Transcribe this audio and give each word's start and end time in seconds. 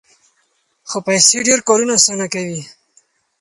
خو 0.89 0.97
پیسې 1.07 1.37
ډېر 1.47 1.59
کارونه 1.67 1.93
اسانه 1.97 2.27
کوي. 2.33 2.61